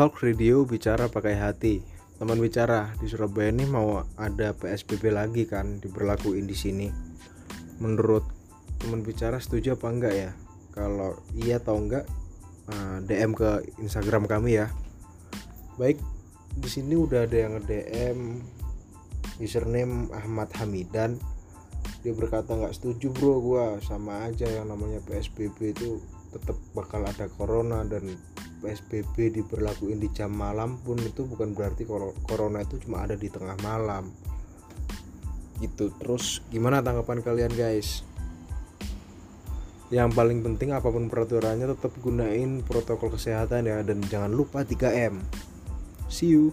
Talk 0.00 0.24
Radio 0.24 0.64
bicara 0.64 1.12
pakai 1.12 1.36
hati. 1.36 1.84
Teman 2.16 2.40
bicara 2.40 2.88
di 2.96 3.04
Surabaya 3.04 3.52
ini 3.52 3.68
mau 3.68 4.00
ada 4.16 4.56
PSBB 4.56 5.12
lagi 5.12 5.44
kan 5.44 5.76
diberlakuin 5.76 6.48
di 6.48 6.56
sini. 6.56 6.88
Menurut 7.84 8.24
teman 8.80 9.04
bicara 9.04 9.36
setuju 9.36 9.76
apa 9.76 9.92
enggak 9.92 10.14
ya? 10.16 10.32
Kalau 10.72 11.20
iya 11.36 11.60
atau 11.60 11.76
enggak 11.76 12.08
eh, 12.72 12.96
DM 13.04 13.36
ke 13.36 13.60
Instagram 13.84 14.24
kami 14.24 14.64
ya. 14.64 14.72
Baik, 15.76 16.00
di 16.56 16.68
sini 16.72 16.96
udah 16.96 17.28
ada 17.28 17.36
yang 17.36 17.60
DM 17.60 18.40
username 19.36 20.08
Ahmad 20.16 20.48
Hamidan 20.56 21.20
dia 22.00 22.16
berkata 22.16 22.56
nggak 22.56 22.72
setuju 22.72 23.12
bro 23.12 23.36
gua 23.44 23.76
sama 23.84 24.24
aja 24.32 24.48
yang 24.48 24.72
namanya 24.72 25.04
PSBB 25.04 25.76
itu 25.76 26.00
tetap 26.32 26.56
bakal 26.72 27.04
ada 27.04 27.28
corona 27.36 27.84
dan 27.84 28.16
PSBB 28.60 29.40
diberlakuin 29.40 29.98
di 29.98 30.08
jam 30.12 30.30
malam 30.30 30.76
pun 30.84 31.00
itu 31.00 31.24
bukan 31.24 31.56
berarti 31.56 31.88
kalau 31.88 32.12
corona 32.28 32.60
itu 32.60 32.76
cuma 32.84 33.02
ada 33.08 33.16
di 33.16 33.32
tengah 33.32 33.56
malam. 33.64 34.12
Gitu. 35.58 35.92
Terus 35.96 36.44
gimana 36.52 36.84
tanggapan 36.84 37.24
kalian 37.24 37.52
guys? 37.56 38.04
Yang 39.90 40.14
paling 40.14 40.38
penting 40.46 40.70
apa 40.70 40.86
pun 40.86 41.10
peraturannya 41.10 41.66
tetap 41.66 41.90
gunain 41.98 42.62
protokol 42.62 43.10
kesehatan 43.10 43.66
ya 43.66 43.82
dan 43.82 43.98
jangan 44.06 44.30
lupa 44.30 44.62
3M 44.62 45.18
see 46.10 46.34
you 46.34 46.50